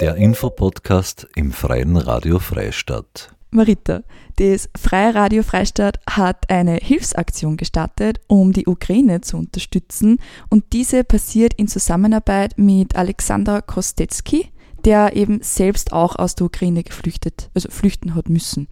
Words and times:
Der 0.00 0.16
Infopodcast 0.16 1.28
im 1.36 1.52
Freien 1.52 1.96
Radio 1.96 2.38
Freistadt. 2.38 3.34
Marita, 3.50 4.02
das 4.36 4.68
Freie 4.76 5.14
Radio 5.14 5.42
Freistadt 5.42 6.00
hat 6.08 6.50
eine 6.50 6.76
Hilfsaktion 6.76 7.56
gestartet, 7.56 8.18
um 8.26 8.52
die 8.52 8.66
Ukraine 8.66 9.20
zu 9.20 9.36
unterstützen. 9.36 10.18
Und 10.48 10.72
diese 10.72 11.04
passiert 11.04 11.54
in 11.54 11.68
Zusammenarbeit 11.68 12.54
mit 12.56 12.96
Alexander 12.96 13.62
Kostetski, 13.62 14.50
der 14.84 15.14
eben 15.14 15.40
selbst 15.42 15.92
auch 15.92 16.16
aus 16.16 16.34
der 16.34 16.46
Ukraine 16.46 16.82
geflüchtet, 16.82 17.50
also 17.54 17.70
flüchten 17.70 18.14
hat 18.14 18.28
müssen. 18.28 18.68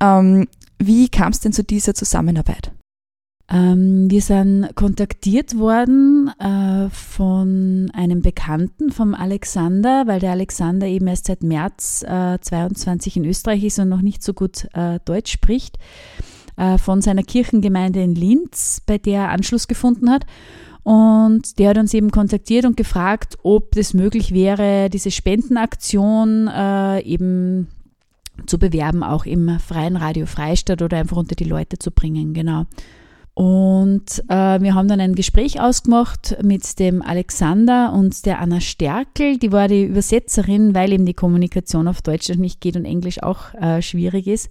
Ähm, 0.00 0.46
wie 0.78 1.08
kam 1.08 1.32
es 1.32 1.40
denn 1.40 1.52
zu 1.52 1.64
dieser 1.64 1.94
Zusammenarbeit? 1.94 2.72
Ähm, 3.50 4.10
wir 4.10 4.20
sind 4.20 4.68
kontaktiert 4.74 5.58
worden 5.58 6.30
äh, 6.38 6.90
von 6.90 7.90
einem 7.94 8.20
Bekannten, 8.20 8.92
vom 8.92 9.14
Alexander, 9.14 10.06
weil 10.06 10.20
der 10.20 10.32
Alexander 10.32 10.86
eben 10.86 11.06
erst 11.06 11.26
seit 11.26 11.42
März 11.42 12.04
äh, 12.06 12.38
22 12.38 13.16
in 13.16 13.24
Österreich 13.24 13.64
ist 13.64 13.78
und 13.78 13.88
noch 13.88 14.02
nicht 14.02 14.22
so 14.22 14.34
gut 14.34 14.68
äh, 14.74 14.98
Deutsch 15.06 15.32
spricht, 15.32 15.78
äh, 16.56 16.76
von 16.76 17.00
seiner 17.00 17.22
Kirchengemeinde 17.22 18.02
in 18.02 18.14
Linz, 18.14 18.82
bei 18.84 18.98
der 18.98 19.22
er 19.22 19.30
Anschluss 19.30 19.66
gefunden 19.66 20.10
hat. 20.10 20.26
Und 20.82 21.58
der 21.58 21.70
hat 21.70 21.78
uns 21.78 21.94
eben 21.94 22.10
kontaktiert 22.10 22.66
und 22.66 22.76
gefragt, 22.76 23.36
ob 23.42 23.76
es 23.76 23.94
möglich 23.94 24.32
wäre, 24.32 24.90
diese 24.90 25.10
Spendenaktion 25.10 26.48
äh, 26.48 27.00
eben 27.00 27.68
zu 28.46 28.58
bewerben, 28.58 29.02
auch 29.02 29.26
im 29.26 29.58
freien 29.58 29.96
Radio 29.96 30.26
Freistadt 30.26 30.82
oder 30.82 30.98
einfach 30.98 31.16
unter 31.16 31.34
die 31.34 31.44
Leute 31.44 31.78
zu 31.78 31.90
bringen, 31.90 32.34
genau. 32.34 32.66
Und 33.38 34.24
äh, 34.28 34.60
wir 34.60 34.74
haben 34.74 34.88
dann 34.88 34.98
ein 34.98 35.14
Gespräch 35.14 35.60
ausgemacht 35.60 36.36
mit 36.42 36.80
dem 36.80 37.02
Alexander 37.02 37.92
und 37.92 38.26
der 38.26 38.40
Anna 38.40 38.60
Stärkel, 38.60 39.38
die 39.38 39.52
war 39.52 39.68
die 39.68 39.84
Übersetzerin, 39.84 40.74
weil 40.74 40.92
eben 40.92 41.06
die 41.06 41.14
Kommunikation 41.14 41.86
auf 41.86 42.02
Deutsch 42.02 42.28
nicht 42.30 42.60
geht 42.60 42.76
und 42.76 42.84
Englisch 42.84 43.22
auch 43.22 43.54
äh, 43.54 43.80
schwierig 43.80 44.26
ist. 44.26 44.50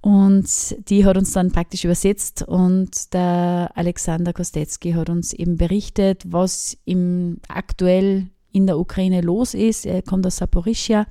Und 0.00 0.48
die 0.88 1.04
hat 1.04 1.16
uns 1.16 1.32
dann 1.32 1.52
praktisch 1.52 1.84
übersetzt 1.84 2.42
und 2.42 3.14
der 3.14 3.70
Alexander 3.76 4.32
Kostetski 4.32 4.94
hat 4.94 5.10
uns 5.10 5.32
eben 5.32 5.56
berichtet, 5.56 6.24
was 6.26 6.76
im 6.84 7.38
aktuell 7.46 8.26
in 8.50 8.66
der 8.66 8.80
Ukraine 8.80 9.20
los 9.20 9.54
ist. 9.54 9.86
Er 9.86 10.02
kommt 10.02 10.26
aus 10.26 10.38
Saporischia 10.38 11.06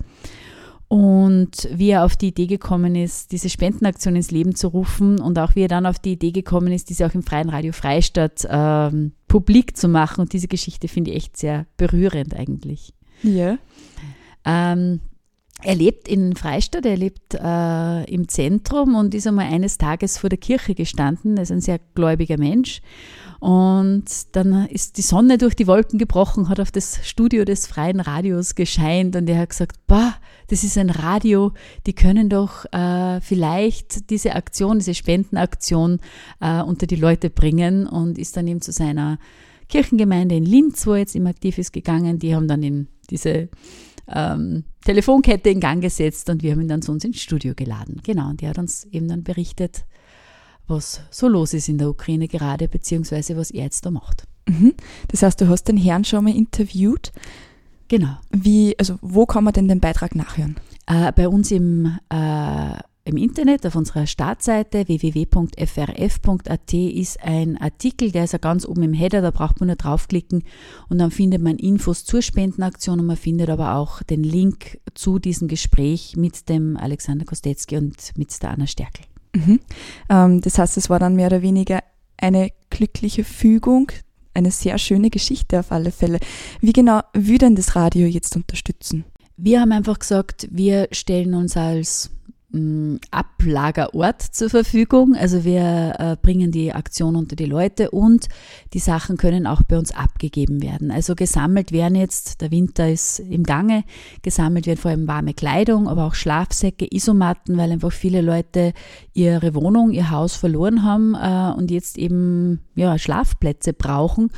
und 0.94 1.68
wie 1.74 1.90
er 1.90 2.06
auf 2.06 2.16
die 2.16 2.28
Idee 2.28 2.46
gekommen 2.46 2.94
ist, 2.96 3.32
diese 3.32 3.50
Spendenaktion 3.50 4.16
ins 4.16 4.30
Leben 4.30 4.54
zu 4.54 4.68
rufen 4.68 5.20
und 5.20 5.40
auch 5.40 5.56
wie 5.56 5.62
er 5.62 5.68
dann 5.68 5.88
auf 5.88 5.98
die 5.98 6.12
Idee 6.12 6.30
gekommen 6.30 6.72
ist, 6.72 6.92
diese 6.92 7.08
auch 7.08 7.16
im 7.16 7.24
Freien 7.24 7.50
Radio 7.50 7.74
Freistadt 7.74 8.46
ähm, 8.48 9.14
publik 9.28 9.76
zu 9.76 9.88
machen. 9.88 10.22
Und 10.22 10.34
diese 10.34 10.48
Geschichte 10.48 10.88
finde 10.88 11.10
ich 11.10 11.18
echt 11.18 11.38
sehr 11.38 11.66
berührend 11.78 12.36
eigentlich. 12.36 12.94
Ja. 13.24 13.58
Ähm, 14.46 15.00
er 15.64 15.76
lebt 15.76 16.08
in 16.08 16.36
Freistadt, 16.36 16.86
er 16.86 16.98
lebt 16.98 17.34
äh, 17.34 18.04
im 18.06 18.28
Zentrum 18.28 18.96
und 18.96 19.16
ist 19.16 19.28
einmal 19.28 19.46
eines 19.46 19.78
Tages 19.78 20.18
vor 20.18 20.30
der 20.30 20.40
Kirche 20.40 20.76
gestanden. 20.76 21.38
Er 21.38 21.44
ist 21.44 21.52
ein 21.52 21.62
sehr 21.62 21.80
gläubiger 21.96 22.38
Mensch. 22.38 22.82
Und 23.40 24.06
dann 24.32 24.68
ist 24.68 24.98
die 24.98 25.02
Sonne 25.02 25.38
durch 25.38 25.54
die 25.56 25.68
Wolken 25.68 26.00
gebrochen, 26.00 26.48
hat 26.48 26.62
auf 26.62 26.72
das 26.72 27.06
Studio 27.06 27.44
des 27.44 27.68
freien 27.68 28.00
Radios 28.00 28.56
gescheint 28.56 29.18
und 29.18 29.30
er 29.30 29.40
hat 29.40 29.50
gesagt, 29.50 29.76
bah, 29.86 30.16
das 30.48 30.64
ist 30.64 30.78
ein 30.78 30.90
Radio, 30.90 31.52
die 31.86 31.94
können 31.94 32.30
doch 32.30 32.64
äh, 32.72 33.20
vielleicht 33.20 34.10
diese 34.10 34.36
Aktion, 34.36 34.80
diese 34.80 34.94
Spendenaktion 34.94 36.00
äh, 36.40 36.62
unter 36.62 36.88
die 36.88 36.96
Leute 36.96 37.30
bringen 37.30 37.86
und 37.86 38.18
ist 38.18 38.38
dann 38.38 38.48
eben 38.48 38.62
zu 38.62 38.72
seiner 38.72 39.20
Kirchengemeinde 39.68 40.36
in 40.36 40.46
Linz, 40.46 40.88
wo 40.88 40.94
er 40.94 41.00
jetzt 41.00 41.16
immer 41.16 41.32
aktiv 41.32 41.58
ist, 41.58 41.74
gegangen. 41.74 42.20
Die 42.20 42.34
haben 42.34 42.48
dann 42.48 42.64
in 42.64 42.88
diese 43.10 43.50
ähm, 44.08 44.64
Telefonkette 44.84 45.50
in 45.50 45.60
Gang 45.60 45.82
gesetzt 45.82 46.30
und 46.30 46.44
wir 46.44 46.52
haben 46.52 46.62
ihn 46.62 46.68
dann 46.68 46.82
zu 46.82 46.92
uns 46.92 47.04
ins 47.04 47.22
Studio 47.22 47.54
geladen. 47.56 48.02
Genau, 48.04 48.30
und 48.30 48.42
er 48.44 48.50
hat 48.50 48.58
uns 48.58 48.86
eben 48.86 49.08
dann 49.08 49.24
berichtet, 49.24 49.86
was 50.68 51.02
so 51.10 51.28
los 51.28 51.54
ist 51.54 51.70
in 51.70 51.78
der 51.78 51.90
Ukraine 51.90 52.28
gerade, 52.28 52.68
beziehungsweise 52.68 53.38
was 53.38 53.52
er 53.52 53.64
jetzt 53.64 53.86
da 53.86 53.92
macht. 53.92 54.26
Mhm. 54.48 54.74
Das 55.08 55.24
heißt, 55.24 55.40
du 55.40 55.48
hast 55.48 55.66
den 55.66 55.78
Herrn 55.78 56.04
schon 56.04 56.24
mal 56.24 56.36
interviewt. 56.36 57.12
Genau. 57.88 58.18
Wie, 58.32 58.78
also 58.80 58.98
wo 59.02 59.26
kann 59.26 59.44
man 59.44 59.54
denn 59.54 59.68
den 59.68 59.80
Beitrag 59.80 60.16
nachhören? 60.16 60.56
Äh, 60.88 61.12
bei 61.12 61.28
uns 61.28 61.52
im, 61.52 61.98
äh, 62.10 62.78
im 63.06 63.18
Internet 63.18 63.66
auf 63.66 63.76
unserer 63.76 64.08
Startseite 64.08 64.88
www.frf.at 64.88 66.74
ist 66.74 67.22
ein 67.22 67.58
Artikel, 67.58 68.12
der 68.12 68.24
ist 68.24 68.34
ja 68.34 68.40
ganz 68.40 68.66
oben 68.66 68.84
im 68.84 68.94
Header, 68.94 69.22
da 69.22 69.32
braucht 69.32 69.60
man 69.60 69.68
nur 69.68 69.76
draufklicken 69.76 70.44
und 70.88 71.00
dann 71.00 71.12
findet 71.12 71.42
man 71.42 71.58
Infos 71.58 72.06
zur 72.06 72.22
Spendenaktion 72.22 73.02
und 73.02 73.06
man 73.06 73.18
findet 73.18 73.50
aber 73.50 73.76
auch 73.76 74.04
den 74.04 74.24
Link 74.24 74.80
zu 74.94 75.20
diesem 75.20 75.50
Gespräch 75.50 76.16
mit 76.16 76.48
dem 76.48 76.78
Alexander 76.78 77.26
Kostetski 77.26 77.78
und 77.78 78.12
mit 78.18 78.42
der 78.42 78.52
Anna 78.52 78.68
Stärkel. 78.68 79.06
Mhm. 79.36 79.60
Ähm, 80.10 80.42
das 80.42 80.58
heißt, 80.58 80.78
es 80.78 80.90
war 80.90 81.00
dann 81.00 81.16
mehr 81.16 81.28
oder 81.28 81.42
weniger 81.42 81.80
eine 82.18 82.52
glückliche 82.70 83.26
Fügung, 83.26 83.92
eine 84.34 84.52
sehr 84.52 84.78
schöne 84.78 85.10
Geschichte 85.10 85.60
auf 85.60 85.74
alle 85.74 85.92
Fälle. 85.92 86.20
Wie 86.62 86.74
genau 86.74 87.02
will 87.14 87.38
denn 87.38 87.56
das 87.56 87.76
Radio 87.76 88.08
jetzt 88.08 88.36
unterstützen? 88.38 89.04
Wir 89.36 89.60
haben 89.60 89.72
einfach 89.72 90.00
gesagt, 90.00 90.48
wir 90.52 90.88
stellen 90.92 91.34
uns 91.34 91.58
als 91.58 92.12
Ablagerort 93.10 94.22
zur 94.22 94.50
Verfügung. 94.50 95.16
Also 95.16 95.44
wir 95.44 95.96
äh, 95.98 96.16
bringen 96.22 96.52
die 96.52 96.72
Aktion 96.72 97.16
unter 97.16 97.36
die 97.36 97.46
Leute 97.46 97.90
und 97.90 98.28
die 98.74 98.80
Sachen 98.80 99.18
können 99.18 99.48
auch 99.48 99.64
bei 99.64 99.78
uns 99.78 99.92
abgegeben 99.92 100.62
werden. 100.62 100.92
Also 100.92 101.16
gesammelt 101.16 101.72
werden 101.72 101.96
jetzt, 101.96 102.42
der 102.42 102.52
Winter 102.52 102.90
ist 102.90 103.20
im 103.20 103.44
Gange, 103.44 103.84
gesammelt 104.22 104.68
werden 104.68 104.78
vor 104.78 104.92
allem 104.92 105.08
warme 105.08 105.34
Kleidung, 105.34 105.88
aber 105.88 106.06
auch 106.06 106.14
Schlafsäcke, 106.14 106.88
Isomatten, 106.90 107.58
weil 107.58 107.72
einfach 107.72 107.92
viele 107.92 108.22
Leute 108.22 108.74
ihre 109.14 109.56
Wohnung, 109.56 109.90
ihr 109.90 110.12
Haus 110.12 110.36
verloren 110.36 110.84
haben 110.84 111.16
äh, 111.16 111.58
und 111.58 111.72
jetzt 111.72 111.98
eben 111.98 112.60
ja, 112.76 113.00
Schlafplätze 113.00 113.74
brauchen. 113.74 114.30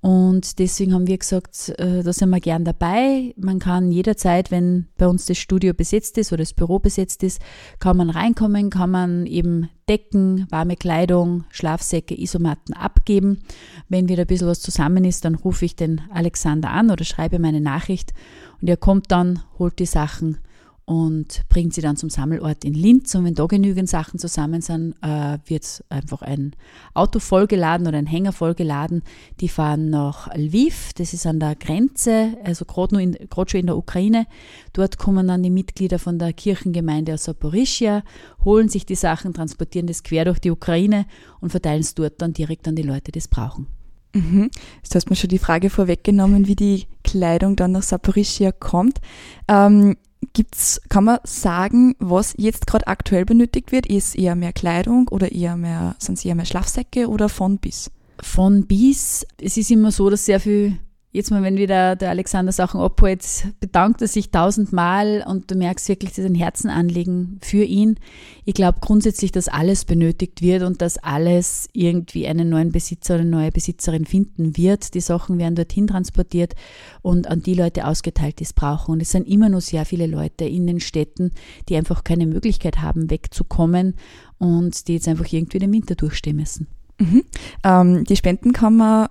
Und 0.00 0.58
deswegen 0.58 0.92
haben 0.92 1.06
wir 1.06 1.18
gesagt, 1.18 1.70
äh, 1.78 2.02
da 2.02 2.12
sind 2.12 2.30
wir 2.30 2.40
gern 2.40 2.64
dabei. 2.64 3.34
Man 3.36 3.58
kann 3.58 3.90
jederzeit, 3.90 4.50
wenn 4.50 4.86
bei 4.98 5.06
uns 5.06 5.26
das 5.26 5.38
Studio 5.38 5.74
besetzt 5.74 6.18
ist 6.18 6.32
oder 6.32 6.42
das 6.42 6.54
Büro 6.54 6.78
besetzt 6.78 7.22
ist, 7.22 7.40
kann 7.78 7.96
man 7.96 8.10
reinkommen, 8.10 8.70
kann 8.70 8.90
man 8.90 9.26
eben 9.26 9.68
Decken, 9.88 10.46
warme 10.50 10.76
Kleidung, 10.76 11.44
Schlafsäcke, 11.50 12.20
Isomatten 12.20 12.74
abgeben. 12.74 13.42
Wenn 13.88 14.08
wieder 14.08 14.22
ein 14.22 14.26
bisschen 14.26 14.48
was 14.48 14.60
zusammen 14.60 15.04
ist, 15.04 15.24
dann 15.24 15.34
rufe 15.34 15.64
ich 15.64 15.76
den 15.76 16.00
Alexander 16.10 16.70
an 16.70 16.90
oder 16.90 17.04
schreibe 17.04 17.38
meine 17.38 17.60
Nachricht 17.60 18.12
und 18.60 18.68
er 18.68 18.76
kommt 18.76 19.10
dann, 19.10 19.42
holt 19.58 19.78
die 19.78 19.86
Sachen 19.86 20.38
und 20.86 21.42
bringt 21.48 21.74
sie 21.74 21.80
dann 21.80 21.96
zum 21.96 22.10
Sammelort 22.10 22.64
in 22.64 22.72
Linz. 22.72 23.12
Und 23.16 23.24
wenn 23.24 23.34
da 23.34 23.46
genügend 23.46 23.88
Sachen 23.88 24.20
zusammen 24.20 24.62
sind, 24.62 24.94
äh, 25.02 25.38
wird 25.44 25.84
einfach 25.88 26.22
ein 26.22 26.54
Auto 26.94 27.18
vollgeladen 27.18 27.88
oder 27.88 27.98
ein 27.98 28.06
Hänger 28.06 28.30
vollgeladen. 28.30 29.02
Die 29.40 29.48
fahren 29.48 29.90
nach 29.90 30.32
Lviv, 30.32 30.92
das 30.94 31.12
ist 31.12 31.26
an 31.26 31.40
der 31.40 31.56
Grenze, 31.56 32.36
also 32.44 32.64
gerade 32.64 33.02
in, 33.02 33.18
schon 33.48 33.60
in 33.60 33.66
der 33.66 33.76
Ukraine. 33.76 34.28
Dort 34.72 34.96
kommen 34.96 35.26
dann 35.26 35.42
die 35.42 35.50
Mitglieder 35.50 35.98
von 35.98 36.20
der 36.20 36.32
Kirchengemeinde 36.32 37.14
aus 37.14 37.24
Saporischia, 37.24 38.04
holen 38.44 38.68
sich 38.68 38.86
die 38.86 38.94
Sachen, 38.94 39.34
transportieren 39.34 39.88
das 39.88 40.04
quer 40.04 40.24
durch 40.24 40.38
die 40.38 40.52
Ukraine 40.52 41.06
und 41.40 41.50
verteilen 41.50 41.80
es 41.80 41.96
dort 41.96 42.22
dann 42.22 42.32
direkt 42.32 42.68
an 42.68 42.76
die 42.76 42.82
Leute, 42.82 43.10
die 43.10 43.18
es 43.18 43.26
brauchen. 43.28 43.66
Mhm. 44.14 44.50
Jetzt 44.82 44.94
hast 44.94 45.08
du 45.08 45.10
mir 45.10 45.16
schon 45.16 45.30
die 45.30 45.38
Frage 45.38 45.68
vorweggenommen, 45.68 46.46
wie 46.46 46.56
die 46.56 46.86
Kleidung 47.02 47.56
dann 47.56 47.72
nach 47.72 47.82
Saporischia 47.82 48.52
kommt. 48.52 49.00
Ähm, 49.48 49.96
Gibt's, 50.32 50.80
kann 50.88 51.04
man 51.04 51.18
sagen, 51.24 51.94
was 51.98 52.34
jetzt 52.36 52.66
gerade 52.66 52.86
aktuell 52.86 53.24
benötigt 53.24 53.72
wird? 53.72 53.86
Ist 53.86 54.16
eher 54.16 54.34
mehr 54.34 54.52
Kleidung 54.52 55.08
oder 55.08 55.32
eher 55.32 55.56
mehr, 55.56 55.96
sind 55.98 56.18
es 56.18 56.24
eher 56.24 56.34
mehr 56.34 56.44
Schlafsäcke 56.44 57.08
oder 57.08 57.28
von 57.28 57.58
bis? 57.58 57.90
Von 58.20 58.66
bis. 58.66 59.26
Es 59.40 59.56
ist 59.56 59.70
immer 59.70 59.90
so, 59.92 60.08
dass 60.10 60.26
sehr 60.26 60.40
viel 60.40 60.78
Jetzt 61.16 61.30
mal, 61.30 61.42
wenn 61.42 61.56
wieder 61.56 61.96
der 61.96 62.10
Alexander 62.10 62.52
Sachen 62.52 62.78
abholt, 62.78 63.24
bedankt 63.58 64.02
er 64.02 64.06
sich 64.06 64.30
tausendmal 64.30 65.24
und 65.26 65.50
du 65.50 65.54
merkst 65.54 65.88
wirklich, 65.88 66.18
ein 66.18 66.34
Herzenanliegen 66.34 67.38
für 67.40 67.64
ihn. 67.64 67.98
Ich 68.44 68.52
glaube 68.52 68.80
grundsätzlich, 68.82 69.32
dass 69.32 69.48
alles 69.48 69.86
benötigt 69.86 70.42
wird 70.42 70.62
und 70.62 70.82
dass 70.82 70.98
alles 70.98 71.70
irgendwie 71.72 72.26
einen 72.26 72.50
neuen 72.50 72.70
Besitzer 72.70 73.14
oder 73.14 73.22
eine 73.22 73.30
neue 73.30 73.50
Besitzerin 73.50 74.04
finden 74.04 74.58
wird. 74.58 74.92
Die 74.92 75.00
Sachen 75.00 75.38
werden 75.38 75.54
dorthin 75.54 75.86
transportiert 75.86 76.54
und 77.00 77.28
an 77.28 77.40
die 77.40 77.54
Leute 77.54 77.86
ausgeteilt, 77.86 78.38
die 78.38 78.44
es 78.44 78.52
brauchen. 78.52 78.92
Und 78.92 79.00
es 79.00 79.12
sind 79.12 79.26
immer 79.26 79.48
noch 79.48 79.62
sehr 79.62 79.86
viele 79.86 80.06
Leute 80.06 80.44
in 80.44 80.66
den 80.66 80.80
Städten, 80.80 81.30
die 81.70 81.76
einfach 81.76 82.04
keine 82.04 82.26
Möglichkeit 82.26 82.82
haben, 82.82 83.08
wegzukommen 83.08 83.94
und 84.36 84.86
die 84.86 84.92
jetzt 84.92 85.08
einfach 85.08 85.32
irgendwie 85.32 85.60
den 85.60 85.72
Winter 85.72 85.94
durchstehen 85.94 86.36
müssen. 86.36 86.66
Mhm. 86.98 87.24
Ähm, 87.64 88.04
die 88.04 88.16
Spenden 88.16 88.52
kann 88.52 88.76
man 88.76 89.08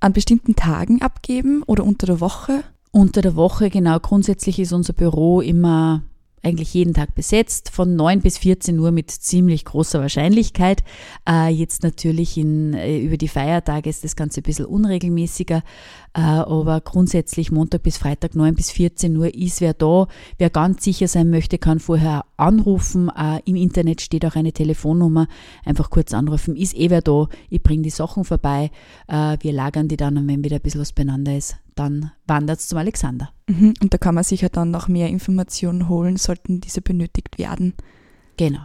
an 0.00 0.12
bestimmten 0.12 0.56
Tagen 0.56 1.02
abgeben 1.02 1.62
oder 1.64 1.84
unter 1.84 2.06
der 2.06 2.20
Woche? 2.20 2.64
Unter 2.90 3.20
der 3.20 3.36
Woche, 3.36 3.70
genau. 3.70 3.98
Grundsätzlich 4.00 4.58
ist 4.58 4.72
unser 4.72 4.92
Büro 4.92 5.40
immer 5.40 6.02
eigentlich 6.42 6.74
jeden 6.74 6.94
Tag 6.94 7.14
besetzt, 7.14 7.70
von 7.70 7.96
9 7.96 8.20
bis 8.20 8.38
14 8.38 8.78
Uhr 8.78 8.90
mit 8.90 9.10
ziemlich 9.10 9.64
großer 9.64 10.00
Wahrscheinlichkeit. 10.00 10.82
Äh, 11.28 11.48
jetzt 11.48 11.82
natürlich 11.82 12.36
in, 12.36 12.74
äh, 12.74 12.98
über 12.98 13.16
die 13.16 13.28
Feiertage 13.28 13.90
ist 13.90 14.04
das 14.04 14.16
Ganze 14.16 14.40
ein 14.40 14.44
bisschen 14.44 14.66
unregelmäßiger, 14.66 15.62
äh, 16.14 16.20
aber 16.20 16.80
grundsätzlich 16.80 17.50
Montag 17.50 17.82
bis 17.82 17.98
Freitag 17.98 18.34
9 18.34 18.54
bis 18.54 18.70
14 18.70 19.16
Uhr 19.16 19.34
ist 19.34 19.60
wer 19.60 19.74
da. 19.74 20.06
Wer 20.38 20.50
ganz 20.50 20.84
sicher 20.84 21.08
sein 21.08 21.30
möchte, 21.30 21.58
kann 21.58 21.80
vorher 21.80 22.24
anrufen. 22.36 23.10
Äh, 23.16 23.40
Im 23.44 23.56
Internet 23.56 24.00
steht 24.00 24.24
auch 24.24 24.36
eine 24.36 24.52
Telefonnummer. 24.52 25.28
Einfach 25.64 25.90
kurz 25.90 26.14
anrufen. 26.14 26.56
Ist 26.56 26.76
eh 26.76 26.90
wer 26.90 27.02
da? 27.02 27.28
Ich 27.50 27.62
bringe 27.62 27.82
die 27.82 27.90
Sachen 27.90 28.24
vorbei. 28.24 28.70
Äh, 29.06 29.36
wir 29.40 29.52
lagern 29.52 29.88
die 29.88 29.96
dann 29.96 30.16
und 30.16 30.28
wenn 30.28 30.44
wieder 30.44 30.56
ein 30.56 30.62
bisschen 30.62 30.80
was 30.80 30.92
beieinander 30.92 31.36
ist, 31.36 31.56
dann 31.78 32.12
wandert 32.26 32.60
es 32.60 32.68
zum 32.68 32.78
Alexander. 32.78 33.30
Mhm. 33.48 33.74
Und 33.80 33.94
da 33.94 33.98
kann 33.98 34.14
man 34.14 34.24
sicher 34.24 34.48
dann 34.48 34.70
noch 34.70 34.88
mehr 34.88 35.08
Informationen 35.08 35.88
holen, 35.88 36.16
sollten 36.16 36.60
diese 36.60 36.82
benötigt 36.82 37.38
werden. 37.38 37.74
Genau. 38.36 38.60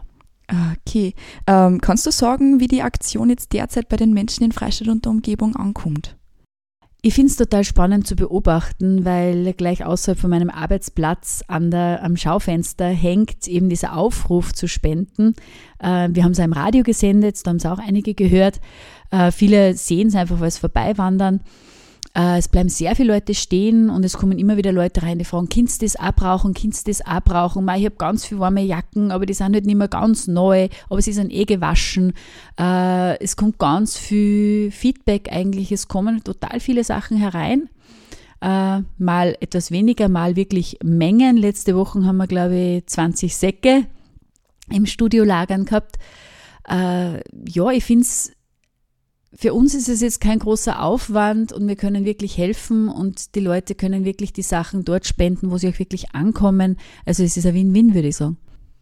Okay. 0.49 1.13
Ähm, 1.47 1.79
kannst 1.81 2.05
du 2.05 2.11
sagen, 2.11 2.59
wie 2.59 2.67
die 2.67 2.81
Aktion 2.81 3.29
jetzt 3.29 3.53
derzeit 3.53 3.89
bei 3.89 3.95
den 3.95 4.13
Menschen 4.13 4.43
in 4.43 4.51
Freistadt 4.51 4.89
und 4.89 5.05
der 5.05 5.11
Umgebung 5.11 5.55
ankommt? 5.55 6.17
Ich 7.05 7.15
finde 7.15 7.31
es 7.31 7.35
total 7.35 7.65
spannend 7.65 8.07
zu 8.07 8.15
beobachten, 8.15 9.03
weil 9.03 9.51
gleich 9.53 9.83
außerhalb 9.83 10.17
von 10.17 10.29
meinem 10.29 10.49
Arbeitsplatz 10.49 11.43
an 11.49 11.69
der, 11.69 12.01
am 12.01 12.15
Schaufenster 12.15 12.87
hängt 12.87 13.45
eben 13.45 13.67
dieser 13.67 13.97
Aufruf 13.97 14.53
zu 14.53 14.69
spenden. 14.69 15.33
Äh, 15.79 16.09
wir 16.11 16.23
haben 16.23 16.31
es 16.31 16.39
im 16.39 16.53
Radio 16.53 16.81
gesendet, 16.83 17.37
da 17.43 17.49
haben 17.49 17.57
es 17.57 17.65
auch 17.65 17.79
einige 17.79 18.13
gehört. 18.13 18.61
Äh, 19.11 19.31
viele 19.31 19.73
sehen 19.75 20.07
es 20.07 20.15
einfach, 20.15 20.39
weil 20.39 20.47
es 20.47 20.59
vorbeiwandern. 20.59 21.41
Äh, 22.15 22.37
es 22.37 22.47
bleiben 22.47 22.69
sehr 22.69 22.95
viele 22.95 23.13
Leute 23.13 23.33
stehen 23.33 23.89
und 23.89 24.05
es 24.05 24.17
kommen 24.17 24.37
immer 24.37 24.55
wieder 24.55 24.71
Leute 24.71 25.01
rein, 25.01 25.17
die 25.17 25.25
fragen, 25.25 25.49
kannst 25.49 25.81
du 25.81 25.85
das 25.85 25.95
auch 25.95 26.13
brauchen, 26.13 26.53
kannst 26.53 26.85
du 26.85 26.91
das 26.91 27.05
auch 27.05 27.21
brauchen? 27.21 27.67
ich 27.75 27.85
habe 27.85 27.95
ganz 27.97 28.25
viele 28.25 28.39
warme 28.39 28.61
Jacken, 28.61 29.11
aber 29.11 29.25
die 29.25 29.33
sind 29.33 29.55
halt 29.55 29.65
nicht 29.65 29.75
mehr 29.75 29.87
ganz 29.87 30.27
neu, 30.27 30.69
aber 30.89 31.01
sie 31.01 31.13
sind 31.13 31.33
eh 31.33 31.45
gewaschen. 31.45 32.13
Äh, 32.59 33.17
es 33.19 33.35
kommt 33.35 33.57
ganz 33.57 33.97
viel 33.97 34.69
Feedback 34.69 35.29
eigentlich, 35.31 35.71
es 35.71 35.87
kommen 35.87 36.23
total 36.23 36.59
viele 36.59 36.83
Sachen 36.83 37.17
herein. 37.17 37.69
Uh, 38.45 38.83
mal 38.97 39.37
etwas 39.39 39.71
weniger, 39.71 40.09
mal 40.09 40.35
wirklich 40.35 40.77
Mengen. 40.83 41.37
Letzte 41.37 41.77
Woche 41.77 42.03
haben 42.03 42.17
wir, 42.17 42.27
glaube 42.27 42.57
ich, 42.57 42.85
20 42.87 43.37
Säcke 43.37 43.85
im 44.69 44.85
Studio 44.85 45.23
lagern 45.23 45.63
gehabt. 45.63 45.95
Ja, 46.67 47.71
ich 47.71 47.85
finde 47.85 48.01
es 48.01 48.33
für 49.35 49.53
uns 49.53 49.73
ist 49.73 49.89
es 49.89 50.01
jetzt 50.01 50.21
kein 50.21 50.39
großer 50.39 50.81
Aufwand 50.83 51.53
und 51.53 51.67
wir 51.67 51.75
können 51.75 52.05
wirklich 52.05 52.37
helfen 52.37 52.87
und 52.87 53.35
die 53.35 53.39
Leute 53.39 53.75
können 53.75 54.05
wirklich 54.05 54.33
die 54.33 54.41
Sachen 54.41 54.85
dort 54.85 55.07
spenden, 55.07 55.51
wo 55.51 55.57
sie 55.57 55.69
auch 55.69 55.79
wirklich 55.79 56.13
ankommen. 56.13 56.77
Also 57.05 57.23
es 57.23 57.37
ist 57.37 57.45
ein 57.45 57.55
Win-Win, 57.55 57.93
würde 57.93 58.09
ich 58.09 58.15
sagen. 58.15 58.37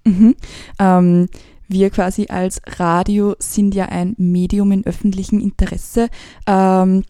Mhm. 0.06 0.36
Ähm, 0.80 1.27
wir 1.68 1.89
quasi 1.89 2.27
als 2.27 2.62
Radio 2.65 3.36
sind 3.39 3.74
ja 3.74 3.86
ein 3.86 4.15
Medium 4.18 4.71
in 4.71 4.86
öffentlichem 4.86 5.39
Interesse 5.39 6.09
ähm, 6.48 7.04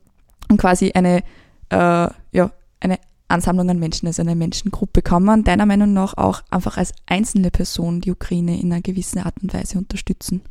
und 0.49 0.57
quasi 0.57 0.91
eine, 0.91 1.23
äh, 1.69 2.09
ja, 2.31 2.51
eine 2.79 2.99
Ansammlung 3.27 3.69
an 3.69 3.79
Menschen, 3.79 4.07
also 4.07 4.21
eine 4.21 4.35
Menschengruppe. 4.35 5.01
Kann 5.01 5.23
man 5.23 5.43
deiner 5.43 5.65
Meinung 5.65 5.93
nach 5.93 6.15
auch 6.15 6.41
einfach 6.51 6.77
als 6.77 6.93
einzelne 7.07 7.49
Person 7.49 8.01
die 8.01 8.11
Ukraine 8.11 8.59
in 8.59 8.71
einer 8.71 8.81
gewissen 8.81 9.19
Art 9.19 9.35
und 9.41 9.53
Weise 9.53 9.79
unterstützen? 9.79 10.41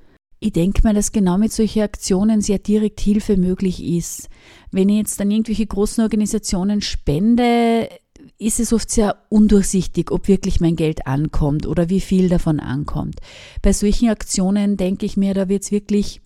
Ich 0.43 0.53
denke 0.53 0.81
mal, 0.83 0.95
dass 0.95 1.13
genau 1.13 1.37
mit 1.37 1.53
solchen 1.53 1.83
Aktionen 1.83 2.41
sehr 2.41 2.59
direkt 2.59 3.01
Hilfe 3.01 3.37
möglich 3.37 3.85
ist. 3.85 4.31
Wenn 4.71 4.89
ich 4.89 4.97
jetzt 4.97 5.21
an 5.21 5.31
irgendwelche 5.31 5.67
großen 5.67 6.03
Organisationen 6.03 6.81
spende, 6.81 7.91
ist 8.39 8.59
es 8.59 8.73
oft 8.73 8.91
sehr 8.91 9.17
undurchsichtig, 9.29 10.11
ob 10.11 10.29
wirklich 10.29 10.59
mein 10.59 10.77
Geld 10.77 11.07
ankommt 11.07 11.67
oder 11.67 11.91
wie 11.91 12.01
viel 12.01 12.31
davon 12.31 12.59
ankommt. 12.59 13.21
Bei 13.61 13.75
solchen 13.75 14.09
Aktionen 14.09 14.79
denke 14.79 15.05
ich 15.05 15.19
mir, 15.19 15.35
da 15.35 15.51
wird 15.51 15.65
es 15.65 15.73
wirklich 15.73 16.23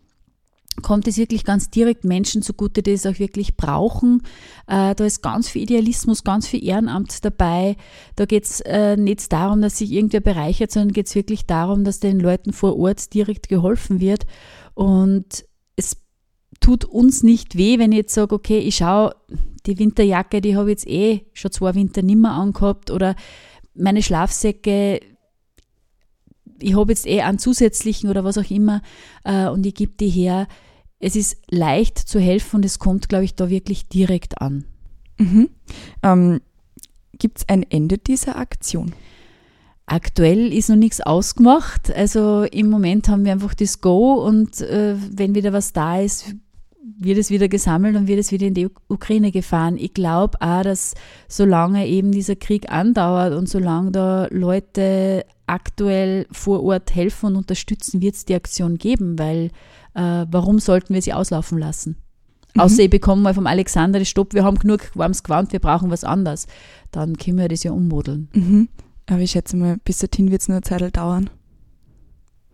kommt 0.82 1.06
es 1.06 1.16
wirklich 1.16 1.44
ganz 1.44 1.70
direkt 1.70 2.04
Menschen 2.04 2.42
zugute, 2.42 2.82
die 2.82 2.92
es 2.92 3.06
auch 3.06 3.18
wirklich 3.18 3.56
brauchen. 3.56 4.22
Äh, 4.66 4.94
da 4.94 5.04
ist 5.04 5.22
ganz 5.22 5.48
viel 5.48 5.62
Idealismus, 5.62 6.24
ganz 6.24 6.46
viel 6.46 6.64
Ehrenamt 6.64 7.24
dabei. 7.24 7.76
Da 8.16 8.26
geht 8.26 8.44
es 8.44 8.60
äh, 8.60 8.96
nicht 8.96 9.32
darum, 9.32 9.62
dass 9.62 9.78
sich 9.78 9.92
irgendwer 9.92 10.20
bereichert, 10.20 10.70
sondern 10.70 10.92
geht 10.92 11.06
es 11.06 11.14
wirklich 11.14 11.46
darum, 11.46 11.84
dass 11.84 12.00
den 12.00 12.18
Leuten 12.20 12.52
vor 12.52 12.76
Ort 12.78 13.14
direkt 13.14 13.48
geholfen 13.48 14.00
wird. 14.00 14.26
Und 14.74 15.44
es 15.76 15.96
tut 16.60 16.84
uns 16.84 17.22
nicht 17.22 17.56
weh, 17.56 17.78
wenn 17.78 17.92
ich 17.92 17.98
jetzt 17.98 18.14
sage, 18.14 18.34
okay, 18.34 18.58
ich 18.58 18.76
schaue, 18.76 19.14
die 19.66 19.78
Winterjacke, 19.78 20.40
die 20.40 20.56
habe 20.56 20.70
ich 20.70 20.78
jetzt 20.78 20.88
eh 20.88 21.26
schon 21.32 21.52
zwei 21.52 21.74
Winter 21.74 22.02
nimmer 22.02 22.32
angehabt 22.32 22.90
oder 22.90 23.14
meine 23.74 24.02
Schlafsäcke, 24.02 25.00
ich 26.60 26.76
habe 26.76 26.92
jetzt 26.92 27.06
eh 27.06 27.22
einen 27.22 27.38
zusätzlichen 27.38 28.10
oder 28.10 28.24
was 28.24 28.38
auch 28.38 28.50
immer 28.50 28.82
äh, 29.24 29.48
und 29.48 29.64
ich 29.66 29.74
gebe 29.74 29.92
die 29.98 30.08
her. 30.08 30.46
Es 30.98 31.16
ist 31.16 31.36
leicht 31.50 31.98
zu 31.98 32.18
helfen 32.18 32.56
und 32.56 32.64
es 32.64 32.78
kommt, 32.78 33.08
glaube 33.08 33.24
ich, 33.24 33.34
da 33.34 33.50
wirklich 33.50 33.88
direkt 33.88 34.40
an. 34.40 34.64
Mhm. 35.18 35.50
Ähm, 36.02 36.40
Gibt 37.18 37.38
es 37.38 37.48
ein 37.48 37.62
Ende 37.62 37.98
dieser 37.98 38.36
Aktion? 38.36 38.92
Aktuell 39.86 40.52
ist 40.52 40.70
noch 40.70 40.76
nichts 40.76 41.00
ausgemacht. 41.00 41.94
Also 41.94 42.44
im 42.44 42.70
Moment 42.70 43.08
haben 43.08 43.24
wir 43.24 43.32
einfach 43.32 43.54
das 43.54 43.80
Go 43.80 44.14
und 44.14 44.60
äh, 44.62 44.96
wenn 45.10 45.34
wieder 45.34 45.52
was 45.52 45.72
da 45.72 46.00
ist, 46.00 46.34
wird 46.98 47.18
es 47.18 47.30
wieder 47.30 47.48
gesammelt 47.48 47.96
und 47.96 48.06
wird 48.06 48.18
es 48.18 48.32
wieder 48.32 48.46
in 48.46 48.54
die 48.54 48.68
Ukraine 48.88 49.30
gefahren. 49.30 49.76
Ich 49.76 49.94
glaube 49.94 50.40
auch, 50.40 50.62
dass 50.62 50.94
solange 51.28 51.86
eben 51.86 52.12
dieser 52.12 52.36
Krieg 52.36 52.70
andauert 52.70 53.34
und 53.34 53.48
solange 53.48 53.90
da 53.90 54.28
Leute 54.30 55.24
aktuell 55.46 56.26
vor 56.30 56.62
Ort 56.62 56.94
helfen 56.94 57.26
und 57.26 57.36
unterstützen, 57.36 58.00
wird 58.00 58.14
es 58.14 58.24
die 58.24 58.34
Aktion 58.34 58.78
geben, 58.78 59.18
weil 59.18 59.50
äh, 59.94 60.26
warum 60.30 60.58
sollten 60.58 60.94
wir 60.94 61.02
sie 61.02 61.12
auslaufen 61.12 61.58
lassen? 61.58 61.96
Mhm. 62.54 62.60
Außer 62.60 62.82
ich 62.82 62.90
bekomme 62.90 63.22
mal 63.22 63.34
vom 63.34 63.46
Alexander 63.46 63.98
das 63.98 64.08
Stopp, 64.08 64.34
wir 64.34 64.44
haben 64.44 64.58
genug 64.58 64.90
warmes 64.94 65.22
Gewand, 65.22 65.52
wir 65.52 65.60
brauchen 65.60 65.90
was 65.90 66.04
anderes. 66.04 66.46
Dann 66.90 67.16
können 67.16 67.38
wir 67.38 67.48
das 67.48 67.62
ja 67.62 67.72
ummodeln. 67.72 68.28
Mhm. 68.32 68.68
Aber 69.06 69.20
ich 69.20 69.32
schätze 69.32 69.56
mal, 69.56 69.76
bis 69.84 69.98
dorthin 69.98 70.30
wird 70.30 70.42
es 70.42 70.48
nur 70.48 70.56
eine 70.56 70.62
Zeit 70.62 70.96
dauern. 70.96 71.28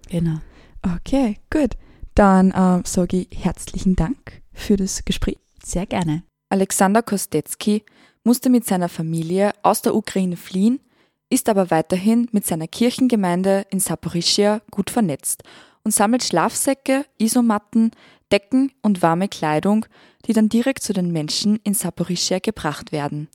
Genau. 0.08 0.38
Okay, 0.82 1.37
gut. 1.50 1.76
Dann 2.14 2.50
äh, 2.50 2.82
sage 2.84 3.19
ich 3.19 3.44
herzlichen 3.44 3.94
Dank 3.94 4.42
für 4.52 4.76
das 4.76 5.04
Gespräch. 5.04 5.38
Sehr 5.62 5.87
gerne. 5.87 6.25
Alexander 6.48 7.02
Kostetski 7.02 7.84
musste 8.25 8.50
mit 8.50 8.66
seiner 8.66 8.88
Familie 8.88 9.52
aus 9.62 9.82
der 9.82 9.94
Ukraine 9.94 10.37
fliehen, 10.37 10.81
ist 11.30 11.48
aber 11.48 11.70
weiterhin 11.70 12.28
mit 12.32 12.46
seiner 12.46 12.68
Kirchengemeinde 12.68 13.64
in 13.70 13.80
Saporischia 13.80 14.60
gut 14.70 14.90
vernetzt 14.90 15.44
und 15.84 15.92
sammelt 15.92 16.24
Schlafsäcke, 16.24 17.06
Isomatten, 17.18 17.92
Decken 18.30 18.72
und 18.82 19.02
warme 19.02 19.28
Kleidung, 19.28 19.86
die 20.26 20.32
dann 20.32 20.48
direkt 20.48 20.82
zu 20.82 20.92
den 20.92 21.10
Menschen 21.12 21.58
in 21.64 21.74
Saporischia 21.74 22.40
gebracht 22.40 22.92
werden. 22.92 23.28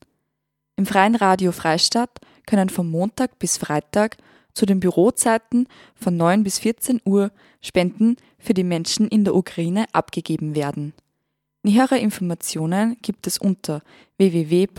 Im 0.76 0.86
freien 0.86 1.16
Radio 1.16 1.52
Freistadt 1.52 2.20
können 2.46 2.70
von 2.70 2.90
Montag 2.90 3.40
bis 3.40 3.58
Freitag 3.58 4.18
zu 4.54 4.66
den 4.66 4.80
Bürozeiten 4.80 5.68
von 5.96 6.16
9 6.18 6.44
bis 6.44 6.60
14 6.60 7.02
Uhr 7.06 7.32
Spenden 7.62 8.18
für 8.38 8.54
die 8.54 8.64
Menschen 8.64 9.08
in 9.08 9.24
der 9.24 9.36
Ukraine 9.36 9.86
abgegeben 9.92 10.56
werden. 10.56 10.94
Nähere 11.64 11.98
Informationen 11.98 12.98
gibt 13.02 13.26
es 13.26 13.38
unter 13.38 13.82
www.frf.at 14.18 14.76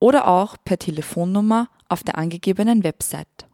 oder 0.00 0.26
auch 0.26 0.56
per 0.64 0.78
Telefonnummer 0.78 1.68
auf 1.88 2.02
der 2.02 2.18
angegebenen 2.18 2.82
Website. 2.82 3.46